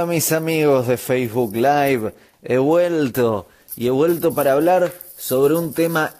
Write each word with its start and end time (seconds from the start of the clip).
Hola 0.00 0.12
mis 0.14 0.32
amigos 0.32 0.86
de 0.86 0.96
Facebook 0.96 1.54
Live, 1.54 2.14
he 2.42 2.56
vuelto 2.56 3.48
y 3.76 3.86
he 3.86 3.90
vuelto 3.90 4.32
para 4.32 4.54
hablar 4.54 4.90
sobre 5.18 5.54
un 5.54 5.74
tema 5.74 6.14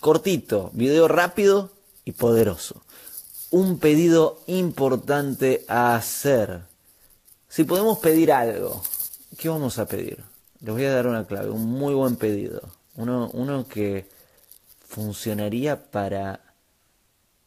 cortito, 0.00 0.70
video 0.72 1.06
rápido 1.06 1.68
y 2.06 2.12
poderoso. 2.12 2.82
Un 3.50 3.78
pedido 3.78 4.40
importante 4.46 5.66
a 5.68 5.94
hacer. 5.94 6.62
Si 7.46 7.64
podemos 7.64 7.98
pedir 7.98 8.32
algo, 8.32 8.82
¿qué 9.36 9.50
vamos 9.50 9.78
a 9.78 9.84
pedir? 9.84 10.24
Les 10.60 10.72
voy 10.72 10.86
a 10.86 10.94
dar 10.94 11.06
una 11.06 11.26
clave, 11.26 11.50
un 11.50 11.66
muy 11.66 11.92
buen 11.92 12.16
pedido. 12.16 12.62
Uno, 12.94 13.28
uno 13.34 13.68
que 13.68 14.08
funcionaría 14.88 15.90
para 15.90 16.51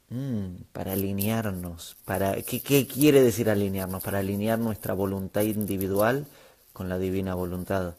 Mm, 0.09 0.65
para 0.71 0.93
alinearnos, 0.93 1.97
para 2.05 2.35
¿qué, 2.43 2.61
¿qué 2.61 2.85
quiere 2.87 3.23
decir 3.23 3.49
alinearnos? 3.49 4.03
Para 4.03 4.19
alinear 4.19 4.59
nuestra 4.59 4.93
voluntad 4.93 5.41
individual 5.41 6.27
con 6.73 6.89
la 6.89 6.99
divina 6.99 7.33
voluntad, 7.33 7.95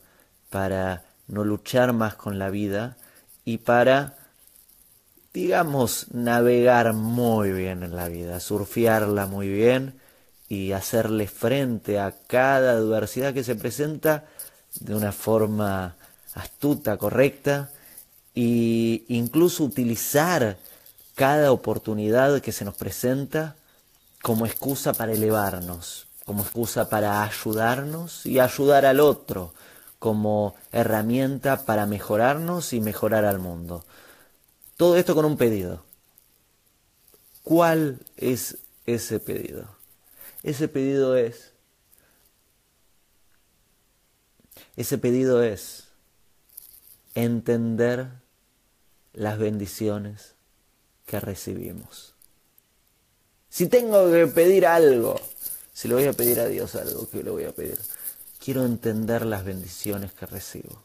para 0.51 1.05
no 1.27 1.45
luchar 1.45 1.92
más 1.92 2.15
con 2.15 2.38
la 2.38 2.51
vida 2.51 2.96
y 3.45 3.59
para, 3.59 4.15
digamos, 5.34 6.06
navegar 6.12 6.92
muy 6.92 7.51
bien 7.52 7.82
en 7.82 7.96
la 7.96 8.09
vida, 8.09 8.38
surfearla 8.38 9.27
muy 9.27 9.48
bien 9.48 9.98
y 10.48 10.73
hacerle 10.73 11.27
frente 11.27 11.98
a 11.98 12.15
cada 12.29 12.73
adversidad 12.73 13.34
que 13.34 13.43
se 13.43 13.57
presenta 13.57 14.27
de 14.79 14.95
una 14.95 15.10
forma 15.10 15.96
astuta, 16.34 16.96
correcta, 16.98 17.70
e 18.35 19.04
incluso 19.09 19.65
utilizar 19.65 20.59
cada 21.17 21.51
oportunidad 21.51 22.43
que 22.43 22.53
se 22.53 22.67
nos 22.67 22.75
presenta 22.75 23.57
como 24.23 24.45
excusa 24.45 24.93
para 24.93 25.13
elevarnos, 25.13 26.09
como 26.27 26.43
excusa 26.43 26.91
para 26.91 27.25
ayudarnos 27.25 28.27
y 28.27 28.39
ayudar 28.39 28.85
al 28.85 29.01
otro, 29.01 29.55
como 29.99 30.55
herramienta 30.73 31.65
para 31.65 31.87
mejorarnos 31.87 32.75
y 32.75 32.83
mejorar 32.83 33.25
al 33.25 33.39
mundo. 33.39 33.83
Todo 34.77 34.99
esto 34.99 35.15
con 35.15 35.25
un 35.25 35.39
pedido. 35.39 35.83
¿Cuál 37.43 37.99
es 38.19 38.59
ese 38.85 39.19
pedido? 39.19 39.69
Ese 40.43 40.69
pedido 40.69 41.17
es, 41.17 41.55
ese 44.77 44.99
pedido 44.99 45.43
es 45.43 45.85
entender 47.15 48.11
las 49.15 49.39
bendiciones 49.39 50.35
que 51.07 51.21
recibimos. 51.21 52.15
Si 53.49 53.68
tengo 53.68 54.10
que 54.10 54.26
pedir 54.26 54.66
algo, 54.66 55.18
si 55.73 55.88
le 55.88 55.95
voy 55.95 56.04
a 56.04 56.13
pedir 56.13 56.40
a 56.40 56.46
Dios 56.46 56.74
algo, 56.74 57.09
¿qué 57.09 57.23
le 57.23 57.30
voy 57.30 57.45
a 57.45 57.52
pedir? 57.52 57.79
Quiero 58.38 58.65
entender 58.65 59.24
las 59.24 59.45
bendiciones 59.45 60.13
que 60.13 60.26
recibo. 60.26 60.82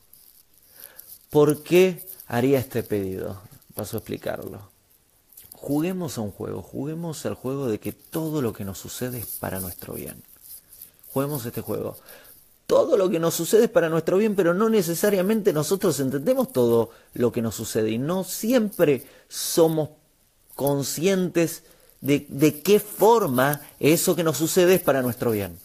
¿Por 1.29 1.63
qué 1.63 2.07
haría 2.27 2.59
este 2.59 2.83
pedido? 2.83 3.41
Paso 3.75 3.97
a 3.97 3.99
explicarlo. 3.99 4.69
Juguemos 5.53 6.17
a 6.17 6.21
un 6.21 6.31
juego, 6.31 6.61
juguemos 6.61 7.25
al 7.25 7.35
juego 7.35 7.67
de 7.67 7.79
que 7.79 7.91
todo 7.91 8.41
lo 8.41 8.53
que 8.53 8.65
nos 8.65 8.77
sucede 8.79 9.19
es 9.19 9.25
para 9.25 9.59
nuestro 9.59 9.93
bien. 9.93 10.23
Juguemos 11.13 11.45
este 11.45 11.61
juego. 11.61 11.97
Todo 12.67 12.95
lo 12.95 13.09
que 13.09 13.19
nos 13.19 13.33
sucede 13.33 13.65
es 13.65 13.69
para 13.69 13.89
nuestro 13.89 14.17
bien, 14.17 14.35
pero 14.35 14.53
no 14.53 14.69
necesariamente 14.69 15.51
nosotros 15.51 15.99
entendemos 15.99 16.51
todo 16.51 16.89
lo 17.13 17.31
que 17.31 17.41
nos 17.41 17.55
sucede 17.55 17.91
y 17.91 17.97
no 17.97 18.23
siempre 18.23 19.05
somos 19.27 19.89
conscientes 20.55 21.63
de, 22.01 22.25
de 22.29 22.61
qué 22.61 22.79
forma 22.79 23.61
eso 23.79 24.15
que 24.15 24.23
nos 24.23 24.37
sucede 24.37 24.75
es 24.75 24.81
para 24.81 25.01
nuestro 25.01 25.31
bien. 25.31 25.57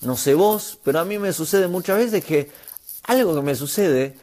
No 0.00 0.16
sé 0.16 0.34
vos, 0.34 0.78
pero 0.82 1.00
a 1.00 1.04
mí 1.04 1.18
me 1.18 1.32
sucede 1.32 1.68
muchas 1.68 1.98
veces 1.98 2.24
que 2.24 2.50
algo 3.04 3.34
que 3.34 3.42
me 3.42 3.54
sucede, 3.54 4.16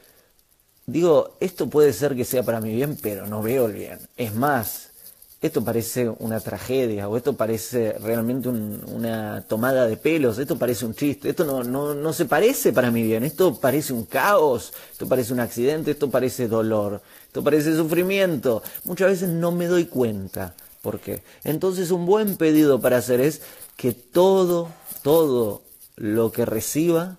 digo, 0.85 1.37
esto 1.39 1.69
puede 1.69 1.93
ser 1.93 2.15
que 2.15 2.25
sea 2.25 2.43
para 2.43 2.61
mi 2.61 2.73
bien, 2.73 2.97
pero 3.01 3.27
no 3.27 3.41
veo 3.41 3.67
el 3.67 3.73
bien. 3.73 3.99
Es 4.15 4.33
más, 4.33 4.91
esto 5.39 5.63
parece 5.63 6.09
una 6.19 6.39
tragedia, 6.39 7.07
o 7.07 7.15
esto 7.15 7.33
parece 7.33 7.93
realmente 7.99 8.49
una 8.49 9.43
tomada 9.47 9.85
de 9.85 9.95
pelos, 9.95 10.39
esto 10.39 10.57
parece 10.57 10.85
un 10.85 10.95
chiste, 10.95 11.29
esto 11.29 11.45
no, 11.45 11.63
no, 11.63 11.93
no 11.93 12.13
se 12.13 12.25
parece 12.25 12.73
para 12.73 12.89
mi 12.89 13.03
bien, 13.03 13.23
esto 13.23 13.59
parece 13.59 13.93
un 13.93 14.05
caos, 14.05 14.73
esto 14.91 15.07
parece 15.07 15.33
un 15.33 15.39
accidente, 15.39 15.91
esto 15.91 16.09
parece 16.09 16.47
dolor, 16.47 17.01
esto 17.27 17.43
parece 17.43 17.75
sufrimiento. 17.75 18.63
Muchas 18.85 19.09
veces 19.09 19.29
no 19.29 19.51
me 19.51 19.67
doy 19.67 19.85
cuenta. 19.85 20.55
¿Por 20.81 20.99
qué? 20.99 21.21
Entonces 21.43 21.91
un 21.91 22.05
buen 22.05 22.37
pedido 22.37 22.79
para 22.79 22.97
hacer 22.97 23.21
es 23.21 23.41
que 23.75 23.93
todo, 23.93 24.69
todo 25.03 25.61
lo 25.95 26.31
que 26.31 26.45
reciba 26.45 27.17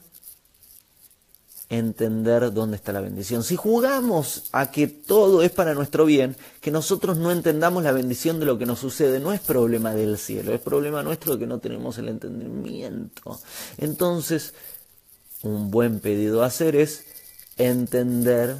entender 1.70 2.52
dónde 2.52 2.76
está 2.76 2.92
la 2.92 3.00
bendición. 3.00 3.44
Si 3.44 3.56
jugamos 3.56 4.44
a 4.52 4.70
que 4.70 4.86
todo 4.86 5.42
es 5.42 5.50
para 5.50 5.74
nuestro 5.74 6.06
bien, 6.06 6.36
que 6.60 6.70
nosotros 6.70 7.18
no 7.18 7.30
entendamos 7.30 7.82
la 7.82 7.92
bendición 7.92 8.40
de 8.40 8.46
lo 8.46 8.58
que 8.58 8.66
nos 8.66 8.78
sucede, 8.78 9.20
no 9.20 9.32
es 9.32 9.40
problema 9.40 9.92
del 9.92 10.16
cielo, 10.18 10.54
es 10.54 10.60
problema 10.60 11.02
nuestro 11.02 11.34
de 11.34 11.40
que 11.40 11.46
no 11.46 11.58
tenemos 11.58 11.98
el 11.98 12.08
entendimiento. 12.08 13.38
Entonces, 13.76 14.54
un 15.42 15.70
buen 15.70 16.00
pedido 16.00 16.42
a 16.42 16.46
hacer 16.46 16.74
es 16.74 17.04
entender 17.58 18.56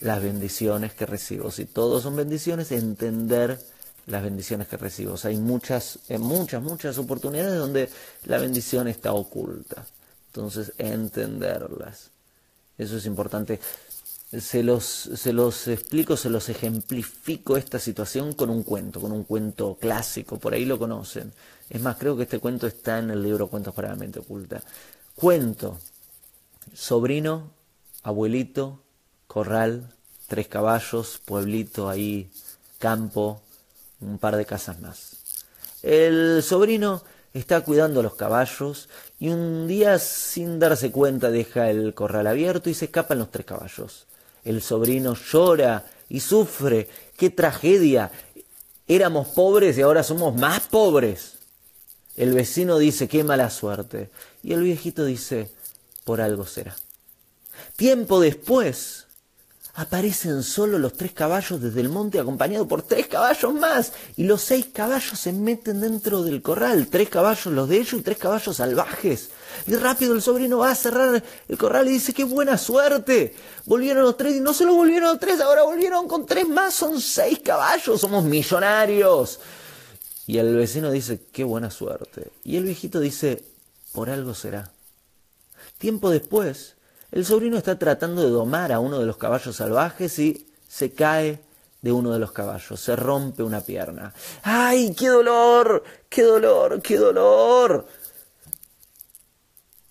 las 0.00 0.22
bendiciones 0.22 0.92
que 0.94 1.06
recibo. 1.06 1.50
Si 1.50 1.64
todos 1.64 2.02
son 2.02 2.16
bendiciones, 2.16 2.72
entender 2.72 3.60
las 4.06 4.22
bendiciones 4.22 4.66
que 4.66 4.76
recibo. 4.76 5.14
hay 5.22 5.36
muchas, 5.36 6.00
muchas, 6.08 6.62
muchas 6.62 6.98
oportunidades 6.98 7.58
donde 7.58 7.88
la 8.24 8.38
bendición 8.38 8.88
está 8.88 9.12
oculta. 9.12 9.86
Entonces, 10.32 10.72
entenderlas. 10.78 12.10
Eso 12.78 12.96
es 12.96 13.06
importante. 13.06 13.58
Se 14.30 14.62
los, 14.62 14.84
se 14.84 15.32
los 15.32 15.66
explico, 15.66 16.16
se 16.16 16.30
los 16.30 16.48
ejemplifico 16.48 17.56
esta 17.56 17.80
situación 17.80 18.32
con 18.34 18.48
un 18.48 18.62
cuento, 18.62 19.00
con 19.00 19.10
un 19.10 19.24
cuento 19.24 19.76
clásico, 19.80 20.38
por 20.38 20.54
ahí 20.54 20.64
lo 20.64 20.78
conocen. 20.78 21.32
Es 21.68 21.82
más, 21.82 21.96
creo 21.96 22.16
que 22.16 22.22
este 22.22 22.38
cuento 22.38 22.68
está 22.68 23.00
en 23.00 23.10
el 23.10 23.22
libro 23.22 23.48
Cuentos 23.48 23.74
para 23.74 23.88
la 23.88 23.96
mente 23.96 24.20
oculta. 24.20 24.62
Cuento, 25.16 25.78
sobrino, 26.72 27.50
abuelito, 28.04 28.80
corral, 29.26 29.92
tres 30.28 30.46
caballos, 30.46 31.20
pueblito 31.24 31.88
ahí, 31.88 32.30
campo, 32.78 33.42
un 34.00 34.18
par 34.18 34.36
de 34.36 34.46
casas 34.46 34.80
más. 34.80 35.16
El 35.82 36.42
sobrino 36.44 37.02
está 37.32 37.60
cuidando 37.60 38.00
a 38.00 38.02
los 38.02 38.14
caballos 38.14 38.88
y 39.18 39.28
un 39.28 39.68
día 39.68 39.98
sin 39.98 40.58
darse 40.58 40.90
cuenta 40.90 41.30
deja 41.30 41.70
el 41.70 41.94
corral 41.94 42.26
abierto 42.26 42.70
y 42.70 42.74
se 42.74 42.86
escapan 42.86 43.18
los 43.18 43.30
tres 43.30 43.46
caballos. 43.46 44.06
El 44.44 44.62
sobrino 44.62 45.14
llora 45.14 45.86
y 46.08 46.20
sufre. 46.20 46.88
¡Qué 47.16 47.30
tragedia! 47.30 48.10
Éramos 48.88 49.28
pobres 49.28 49.78
y 49.78 49.82
ahora 49.82 50.02
somos 50.02 50.34
más 50.34 50.60
pobres. 50.62 51.38
El 52.16 52.34
vecino 52.34 52.78
dice, 52.78 53.08
qué 53.08 53.22
mala 53.22 53.50
suerte. 53.50 54.10
Y 54.42 54.52
el 54.52 54.62
viejito 54.62 55.04
dice, 55.04 55.50
por 56.04 56.20
algo 56.20 56.44
será. 56.46 56.74
Tiempo 57.76 58.20
después, 58.20 59.06
aparecen 59.74 60.42
solo 60.42 60.78
los 60.78 60.94
tres 60.94 61.12
caballos 61.12 61.60
desde 61.60 61.80
el 61.80 61.88
monte 61.88 62.18
acompañados 62.18 62.66
por 62.66 62.82
tres 62.82 63.06
caballos 63.06 63.54
más 63.54 63.92
y 64.16 64.24
los 64.24 64.42
seis 64.42 64.66
caballos 64.72 65.18
se 65.18 65.32
meten 65.32 65.80
dentro 65.80 66.22
del 66.22 66.42
corral, 66.42 66.88
tres 66.88 67.08
caballos 67.08 67.46
los 67.46 67.68
de 67.68 67.76
ellos 67.76 67.94
y 67.94 68.02
tres 68.02 68.18
caballos 68.18 68.56
salvajes. 68.56 69.30
Y 69.66 69.74
rápido 69.76 70.14
el 70.14 70.22
sobrino 70.22 70.58
va 70.58 70.70
a 70.70 70.74
cerrar 70.74 71.22
el 71.48 71.58
corral 71.58 71.88
y 71.88 71.92
dice, 71.92 72.12
qué 72.12 72.24
buena 72.24 72.58
suerte. 72.58 73.34
Volvieron 73.66 74.02
los 74.02 74.16
tres 74.16 74.36
y 74.36 74.40
no 74.40 74.52
solo 74.52 74.74
volvieron 74.74 75.10
los 75.10 75.20
tres, 75.20 75.40
ahora 75.40 75.62
volvieron 75.62 76.08
con 76.08 76.26
tres 76.26 76.48
más, 76.48 76.74
son 76.74 77.00
seis 77.00 77.40
caballos, 77.40 78.00
somos 78.00 78.24
millonarios. 78.24 79.40
Y 80.26 80.38
el 80.38 80.54
vecino 80.56 80.90
dice, 80.90 81.20
qué 81.32 81.44
buena 81.44 81.70
suerte. 81.70 82.30
Y 82.44 82.56
el 82.56 82.64
viejito 82.64 83.00
dice, 83.00 83.44
por 83.92 84.10
algo 84.10 84.34
será. 84.34 84.70
Tiempo 85.78 86.10
después, 86.10 86.74
el 87.12 87.24
sobrino 87.24 87.56
está 87.56 87.78
tratando 87.78 88.22
de 88.22 88.30
domar 88.30 88.72
a 88.72 88.80
uno 88.80 88.98
de 88.98 89.06
los 89.06 89.16
caballos 89.16 89.56
salvajes 89.56 90.18
y 90.18 90.46
se 90.68 90.92
cae 90.92 91.40
de 91.82 91.92
uno 91.92 92.12
de 92.12 92.18
los 92.18 92.32
caballos, 92.32 92.78
se 92.78 92.94
rompe 92.94 93.42
una 93.42 93.62
pierna. 93.62 94.12
¡Ay, 94.42 94.94
qué 94.94 95.08
dolor! 95.08 95.82
¡Qué 96.08 96.22
dolor! 96.22 96.80
¡Qué 96.82 96.96
dolor! 96.96 97.86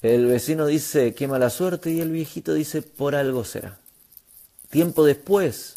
El 0.02 0.28
vecino 0.28 0.66
dice, 0.66 1.14
qué 1.14 1.28
mala 1.28 1.50
suerte, 1.50 1.90
y 1.90 2.00
el 2.00 2.12
viejito 2.12 2.54
dice, 2.54 2.82
por 2.82 3.16
algo 3.16 3.44
será. 3.44 3.80
Tiempo 4.70 5.04
después, 5.04 5.76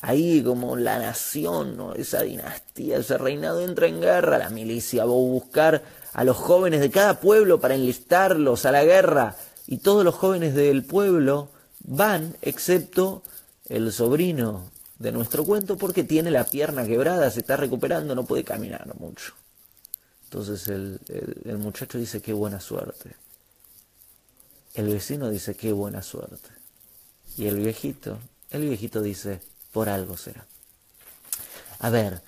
ahí 0.00 0.42
como 0.42 0.74
la 0.76 0.98
nación, 0.98 1.76
¿no? 1.76 1.94
esa 1.94 2.22
dinastía, 2.22 2.96
ese 2.96 3.18
reinado 3.18 3.60
entra 3.60 3.86
en 3.86 4.00
guerra, 4.00 4.38
la 4.38 4.50
milicia 4.50 5.04
va 5.04 5.12
a 5.12 5.16
buscar 5.16 5.82
a 6.12 6.24
los 6.24 6.36
jóvenes 6.36 6.80
de 6.80 6.90
cada 6.90 7.20
pueblo 7.20 7.60
para 7.60 7.74
enlistarlos 7.74 8.64
a 8.64 8.72
la 8.72 8.84
guerra 8.84 9.36
y 9.66 9.78
todos 9.78 10.04
los 10.04 10.14
jóvenes 10.14 10.54
del 10.54 10.84
pueblo 10.84 11.48
van, 11.80 12.36
excepto 12.42 13.22
el 13.66 13.92
sobrino 13.92 14.70
de 14.98 15.12
nuestro 15.12 15.44
cuento, 15.44 15.76
porque 15.76 16.04
tiene 16.04 16.30
la 16.30 16.44
pierna 16.44 16.86
quebrada, 16.86 17.30
se 17.30 17.40
está 17.40 17.56
recuperando, 17.56 18.14
no 18.14 18.24
puede 18.24 18.44
caminar 18.44 18.94
mucho. 18.98 19.34
Entonces 20.24 20.68
el, 20.68 21.00
el, 21.44 21.58
muchacho 21.58 21.98
dice, 21.98 22.20
qué 22.20 22.32
buena 22.32 22.60
suerte. 22.60 23.14
El 24.74 24.88
vecino 24.88 25.30
dice, 25.30 25.54
qué 25.54 25.72
buena 25.72 26.02
suerte. 26.02 26.50
Y 27.36 27.46
el 27.46 27.56
viejito, 27.56 28.18
el 28.50 28.62
viejito 28.62 29.00
dice, 29.00 29.40
por 29.72 29.88
algo 29.88 30.16
será. 30.16 30.46
A 31.78 31.90
ver, 31.90 32.22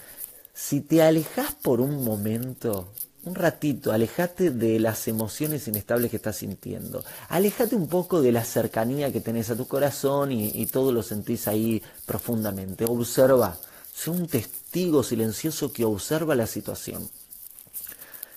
si 0.55 0.81
te 0.81 1.03
alejas 1.03 1.55
por 1.55 1.81
un 1.81 2.05
momento, 2.05 2.93
un 3.27 3.35
ratito, 3.35 3.93
alejate 3.93 4.53
de 4.53 4.79
las 4.79 5.09
emociones 5.09 5.67
inestables 5.67 6.11
que 6.11 6.17
estás 6.17 6.37
sintiendo. 6.37 7.05
Alejate 7.29 7.75
un 7.75 7.89
poco 7.89 8.23
de 8.23 8.31
la 8.31 8.45
cercanía 8.45 9.13
que 9.13 9.21
tenés 9.21 9.51
a 9.51 9.57
tu 9.57 9.67
corazón 9.67 10.31
y, 10.31 10.67
todo 10.67 10.93
lo 10.93 11.03
sentís 11.03 11.49
ahí 11.49 11.83
profundamente. 12.07 12.85
Observa, 12.89 13.59
sé 13.93 14.11
un 14.11 14.29
testigo 14.29 15.03
silencioso 15.03 15.73
que 15.73 15.85
observa 15.85 16.37
la 16.37 16.47
situación. 16.47 17.11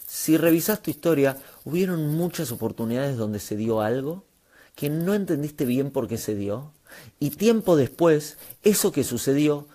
Si 0.07 0.37
revisas 0.37 0.81
tu 0.81 0.89
historia, 0.89 1.37
hubieron 1.65 2.07
muchas 2.15 2.51
oportunidades 2.51 3.15
donde 3.15 3.39
se 3.39 3.55
dio 3.55 3.81
algo 3.81 4.25
que 4.73 4.89
no 4.89 5.13
entendiste 5.13 5.65
bien 5.65 5.91
por 5.91 6.07
qué 6.07 6.17
se 6.17 6.33
dio 6.33 6.71
y 7.19 7.29
tiempo 7.31 7.75
después 7.75 8.37
eso 8.63 8.91
que 8.91 9.03
sucedió 9.03 9.67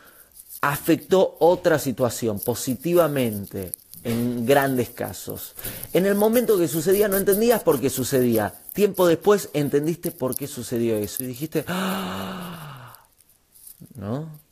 afectó 0.60 1.36
otra 1.38 1.78
situación 1.78 2.40
positivamente 2.40 3.72
en 4.04 4.46
grandes 4.46 4.90
casos. 4.90 5.54
En 5.92 6.06
el 6.06 6.14
momento 6.14 6.58
que 6.58 6.68
sucedía 6.68 7.08
no 7.08 7.16
entendías 7.16 7.62
por 7.62 7.80
qué 7.80 7.90
sucedía. 7.90 8.54
Tiempo 8.72 9.06
después 9.06 9.48
entendiste 9.54 10.10
por 10.10 10.36
qué 10.36 10.46
sucedió 10.46 10.96
eso 10.96 11.24
y 11.24 11.28
dijiste, 11.28 11.64
¡Ah! 11.66 12.96
¿no? 13.94 14.43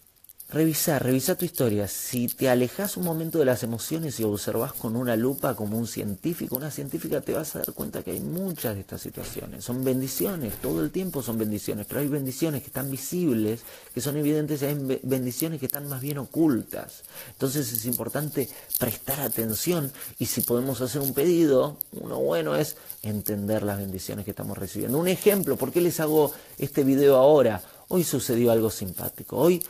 Revisa, 0.53 0.99
revisa 0.99 1.35
tu 1.35 1.47
historia. 1.47 1.89
Si 1.89 2.29
te 2.29 2.51
alejas 2.51 2.99
un 2.99 3.05
momento 3.05 3.39
de 3.39 3.47
las 3.47 3.63
emociones 3.63 4.21
y 4.21 4.25
observas 4.25 4.75
con 4.75 4.97
una 4.97 5.17
lupa 5.17 5.57
como 5.57 5.79
un 5.79 5.87
científico, 5.87 6.57
una 6.57 6.71
científica, 6.71 7.23
te 7.23 7.33
vas 7.33 7.57
a 7.57 7.61
dar 7.61 7.73
cuenta 7.73 8.03
que 8.03 8.11
hay 8.11 8.21
muchas 8.21 8.75
de 8.75 8.83
estas 8.83 9.01
situaciones. 9.01 9.65
Son 9.65 9.83
bendiciones, 9.83 10.53
todo 10.61 10.83
el 10.83 10.91
tiempo 10.91 11.23
son 11.23 11.39
bendiciones, 11.39 11.87
pero 11.87 12.03
hay 12.03 12.09
bendiciones 12.09 12.61
que 12.61 12.67
están 12.67 12.91
visibles, 12.91 13.63
que 13.95 14.03
son 14.03 14.19
evidentes, 14.19 14.63
hay 14.63 14.75
bendiciones 15.03 15.59
que 15.59 15.65
están 15.65 15.89
más 15.89 16.03
bien 16.03 16.19
ocultas. 16.19 17.05
Entonces 17.31 17.73
es 17.73 17.87
importante 17.87 18.47
prestar 18.79 19.23
atención 19.23 19.91
y 20.19 20.27
si 20.27 20.43
podemos 20.43 20.83
hacer 20.83 21.01
un 21.01 21.15
pedido, 21.15 21.79
uno 21.93 22.21
bueno 22.21 22.57
es 22.57 22.77
entender 23.03 23.63
las 23.63 23.79
bendiciones 23.79 24.27
que 24.27 24.33
estamos 24.33 24.59
recibiendo. 24.59 24.99
Un 24.99 25.09
ejemplo, 25.09 25.57
¿por 25.57 25.73
qué 25.73 25.81
les 25.81 25.99
hago 25.99 26.31
este 26.59 26.85
video 26.85 27.17
ahora? 27.17 27.63
Hoy 27.89 28.05
sucedió 28.05 28.53
algo 28.53 28.69
simpático. 28.69 29.39
Hoy 29.39 29.63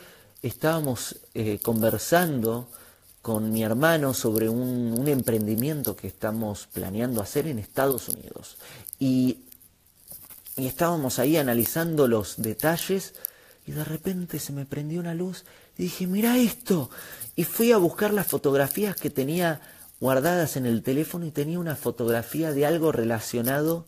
estábamos 0.43 1.15
eh, 1.33 1.59
conversando 1.59 2.69
con 3.21 3.51
mi 3.51 3.63
hermano 3.63 4.13
sobre 4.13 4.49
un, 4.49 5.07
emprendimiento 5.07 5.95
que 5.95 6.07
estamos 6.07 6.67
planeando 6.67 7.21
hacer 7.21 7.47
en 7.47 7.57
Estados 7.57 8.09
Unidos. 8.09 8.57
Y, 8.99 9.45
y 10.57 10.67
estábamos 10.67 11.19
ahí 11.19 11.37
analizando 11.37 12.07
los 12.07 12.35
detalles 12.41 13.15
y 13.65 13.71
de 13.71 13.85
repente 13.85 14.39
se 14.39 14.51
me 14.51 14.65
prendió 14.65 14.99
una 14.99 15.13
luz 15.13 15.45
y 15.77 15.83
dije, 15.83 16.05
mira 16.05 16.37
esto. 16.37 16.89
Y 17.35 17.45
fui 17.45 17.71
a 17.71 17.77
buscar 17.77 18.13
las 18.13 18.27
fotografías 18.27 18.97
que 18.97 19.09
tenía 19.09 19.61
guardadas 20.01 20.57
en 20.57 20.65
el 20.65 20.83
teléfono 20.83 21.25
y 21.25 21.31
tenía 21.31 21.59
una 21.59 21.77
fotografía 21.77 22.51
de 22.51 22.65
algo 22.65 22.91
relacionado 22.91 23.85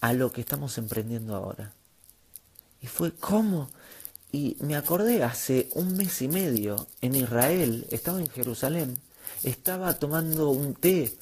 a 0.00 0.12
lo 0.12 0.30
que 0.30 0.40
estamos 0.40 0.78
emprendiendo 0.78 1.34
ahora. 1.34 1.72
Y 2.80 2.86
fue, 2.86 3.12
¿cómo? 3.12 3.70
Y 4.32 4.56
me 4.60 4.76
acordé 4.76 5.22
hace 5.24 5.68
un 5.74 5.96
mes 5.96 6.22
y 6.22 6.28
medio 6.28 6.86
en 7.00 7.16
Israel, 7.16 7.86
estaba 7.90 8.20
en 8.20 8.28
Jerusalén, 8.28 8.96
estaba 9.42 9.94
tomando 9.94 10.50
un 10.50 10.74
té 10.74 11.12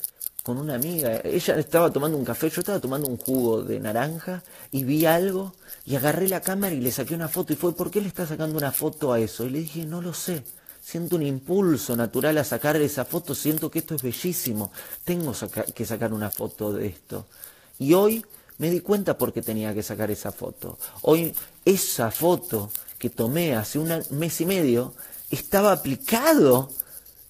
con 0.42 0.58
una 0.58 0.74
amiga, 0.74 1.20
ella 1.24 1.58
estaba 1.58 1.90
tomando 1.90 2.16
un 2.16 2.24
café, 2.24 2.50
yo 2.50 2.60
estaba 2.60 2.80
tomando 2.80 3.08
un 3.08 3.16
jugo 3.16 3.62
de 3.62 3.80
naranja 3.80 4.42
y 4.70 4.84
vi 4.84 5.06
algo 5.06 5.54
y 5.84 5.96
agarré 5.96 6.28
la 6.28 6.40
cámara 6.40 6.74
y 6.74 6.80
le 6.80 6.90
saqué 6.90 7.14
una 7.14 7.28
foto 7.28 7.52
y 7.52 7.56
fue, 7.56 7.74
¿por 7.74 7.90
qué 7.90 8.00
le 8.00 8.08
está 8.08 8.26
sacando 8.26 8.56
una 8.56 8.72
foto 8.72 9.12
a 9.12 9.20
eso? 9.20 9.44
Y 9.44 9.50
le 9.50 9.58
dije, 9.60 9.84
no 9.84 10.00
lo 10.02 10.12
sé, 10.12 10.42
siento 10.82 11.16
un 11.16 11.22
impulso 11.22 11.96
natural 11.96 12.38
a 12.38 12.44
sacar 12.44 12.76
esa 12.76 13.04
foto, 13.04 13.34
siento 13.34 13.70
que 13.70 13.80
esto 13.80 13.94
es 13.94 14.02
bellísimo, 14.02 14.70
tengo 15.04 15.32
que 15.74 15.84
sacar 15.86 16.12
una 16.12 16.30
foto 16.30 16.72
de 16.72 16.86
esto. 16.86 17.26
Y 17.78 17.94
hoy 17.94 18.24
me 18.58 18.70
di 18.70 18.80
cuenta 18.80 19.16
por 19.16 19.32
qué 19.32 19.42
tenía 19.42 19.72
que 19.72 19.82
sacar 19.82 20.10
esa 20.10 20.32
foto. 20.32 20.78
Hoy 21.02 21.34
esa 21.64 22.10
foto 22.10 22.70
que 22.98 23.10
tomé 23.10 23.54
hace 23.54 23.78
un 23.78 24.02
mes 24.10 24.40
y 24.40 24.46
medio 24.46 24.94
estaba 25.30 25.72
aplicado 25.72 26.70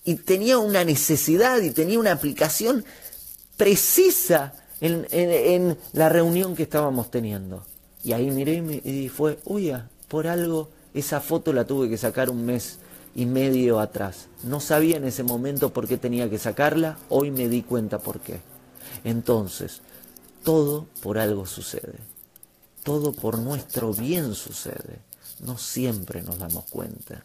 y 0.05 0.15
tenía 0.15 0.59
una 0.59 0.85
necesidad 0.85 1.61
y 1.61 1.71
tenía 1.71 1.99
una 1.99 2.13
aplicación 2.13 2.85
precisa 3.57 4.55
en, 4.81 5.77
la 5.93 6.09
reunión 6.09 6.55
que 6.55 6.63
estábamos 6.63 7.11
teniendo. 7.11 7.65
Y 8.05 8.13
ahí 8.13 8.31
miré 8.31 8.63
y, 8.85 9.09
fue, 9.09 9.39
uy, 9.45 9.75
por 10.07 10.27
algo 10.27 10.71
esa 10.95 11.21
foto 11.21 11.53
la 11.53 11.67
tuve 11.67 11.89
que 11.89 11.99
sacar 11.99 12.31
un 12.31 12.47
mes 12.47 12.79
y 13.15 13.27
medio 13.27 13.81
atrás. 13.81 14.29
No 14.45 14.61
sabía 14.61 14.97
en 14.97 15.05
ese 15.05 15.25
momento 15.25 15.73
por 15.73 15.89
qué 15.89 15.99
tenía 15.99 16.31
que 16.31 16.39
sacarla, 16.39 16.97
hoy 17.09 17.31
me 17.31 17.49
di 17.49 17.63
cuenta 17.63 17.99
por 17.99 18.21
qué. 18.21 18.41
Entonces, 19.05 19.83
todo 20.45 20.87
por 21.03 21.19
algo 21.19 21.45
sucede. 21.45 21.99
Todo 22.85 23.13
por 23.13 23.39
nuestro 23.39 23.93
bien 23.93 24.35
sucede 24.35 25.08
no 25.41 25.59
siempre 25.59 26.23
nos 26.23 26.39
damos 26.39 26.65
cuenta, 26.67 27.25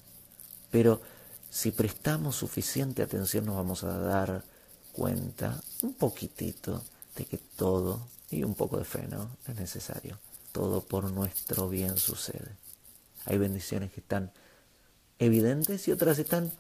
pero 0.72 1.02
si 1.50 1.72
prestamos 1.72 2.36
suficiente 2.36 3.04
atención 3.04 3.46
nos 3.46 3.56
vamos 3.56 3.84
a 3.84 3.98
dar 3.98 4.44
cuenta 4.92 5.62
un 5.82 5.94
poquitito 5.94 6.84
de 7.16 7.26
que 7.26 7.38
todo, 7.38 8.08
y 8.30 8.44
un 8.44 8.56
poco 8.56 8.78
de 8.78 8.86
fe, 8.86 9.08
¿no? 9.08 9.30
Es 9.48 9.56
necesario, 9.56 10.20
todo 10.52 10.82
por 10.82 11.12
nuestro 11.12 11.70
bien 11.70 11.98
sucede. 11.98 12.58
Hay 13.26 13.38
bendiciones 13.38 13.92
que 13.92 14.02
están 14.02 14.32
evidentes 15.20 15.88
y 15.88 15.92
otras 15.92 16.20
están 16.20 16.52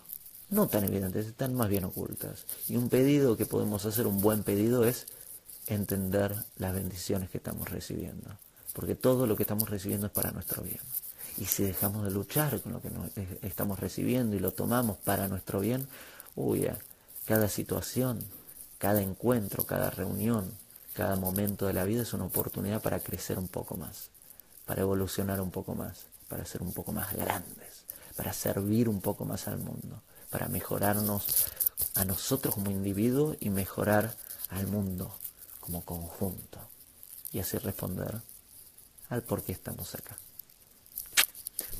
no 0.49 0.67
tan 0.67 0.83
evidentes, 0.83 1.25
están 1.25 1.55
más 1.55 1.69
bien 1.69 1.83
ocultas. 1.83 2.45
Y 2.67 2.75
un 2.75 2.89
pedido 2.89 3.37
que 3.37 3.45
podemos 3.45 3.85
hacer, 3.85 4.05
un 4.05 4.21
buen 4.21 4.43
pedido, 4.43 4.85
es 4.85 5.07
entender 5.67 6.35
las 6.57 6.73
bendiciones 6.73 7.29
que 7.29 7.37
estamos 7.39 7.69
recibiendo. 7.69 8.37
Porque 8.73 8.95
todo 8.95 9.25
lo 9.27 9.35
que 9.35 9.43
estamos 9.43 9.69
recibiendo 9.69 10.07
es 10.07 10.13
para 10.13 10.31
nuestro 10.31 10.61
bien. 10.61 10.79
Y 11.37 11.45
si 11.45 11.63
dejamos 11.63 12.03
de 12.03 12.11
luchar 12.11 12.61
con 12.61 12.73
lo 12.73 12.81
que 12.81 12.89
estamos 13.41 13.79
recibiendo 13.79 14.35
y 14.35 14.39
lo 14.39 14.51
tomamos 14.51 14.97
para 14.97 15.27
nuestro 15.27 15.59
bien, 15.59 15.87
uy, 16.35 16.69
cada 17.25 17.49
situación, 17.49 18.23
cada 18.77 19.01
encuentro, 19.01 19.65
cada 19.65 19.89
reunión, 19.89 20.51
cada 20.93 21.15
momento 21.15 21.65
de 21.65 21.73
la 21.73 21.85
vida 21.85 22.03
es 22.03 22.13
una 22.13 22.25
oportunidad 22.25 22.81
para 22.81 22.99
crecer 22.99 23.39
un 23.39 23.47
poco 23.47 23.75
más, 23.75 24.09
para 24.65 24.81
evolucionar 24.81 25.41
un 25.41 25.49
poco 25.49 25.73
más, 25.73 26.05
para 26.27 26.45
ser 26.45 26.61
un 26.61 26.71
poco 26.71 26.91
más 26.91 27.13
grandes, 27.13 27.85
para 28.15 28.31
servir 28.31 28.87
un 28.87 29.01
poco 29.01 29.25
más 29.25 29.47
al 29.47 29.57
mundo, 29.57 30.01
para 30.29 30.47
mejorarnos 30.47 31.47
a 31.95 32.05
nosotros 32.05 32.53
como 32.53 32.69
individuos 32.69 33.37
y 33.39 33.49
mejorar 33.49 34.15
al 34.49 34.67
mundo 34.67 35.11
como 35.59 35.83
conjunto. 35.83 36.59
Y 37.31 37.39
así 37.39 37.57
responder 37.57 38.21
al 39.09 39.23
por 39.23 39.41
qué 39.41 39.51
estamos 39.51 39.95
acá. 39.95 40.15